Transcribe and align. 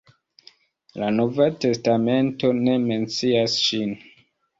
La 1.01 1.09
nova 1.17 1.45
testamento 1.65 2.49
ne 2.61 2.79
mencias 2.87 3.59
ŝin. 3.67 3.93